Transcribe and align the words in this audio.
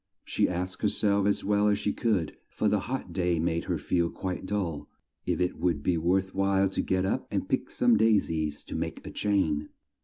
She 0.25 0.49
asked 0.49 0.81
her 0.81 0.89
self 0.89 1.27
as 1.27 1.43
well 1.43 1.67
as 1.67 1.77
she 1.77 1.93
could, 1.93 2.35
for 2.49 2.67
the 2.67 2.79
hot 2.79 3.13
day 3.13 3.37
made 3.37 3.65
her 3.65 3.77
feel 3.77 4.09
quite 4.09 4.47
dull, 4.47 4.89
if 5.27 5.39
it 5.39 5.59
would 5.59 5.83
be 5.83 5.95
worth 5.95 6.33
while 6.33 6.69
to 6.71 6.81
get 6.81 7.05
up 7.05 7.27
and 7.29 7.47
pick 7.47 7.69
some 7.69 7.97
dai 7.97 8.17
sies 8.17 8.65
to 8.65 8.75
make 8.75 9.05
a 9.05 9.11
chain. 9.11 9.69